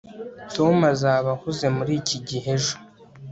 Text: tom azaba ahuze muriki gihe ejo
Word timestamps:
tom 0.55 0.75
azaba 0.93 1.27
ahuze 1.35 1.65
muriki 1.75 2.17
gihe 2.27 2.49
ejo 2.57 2.75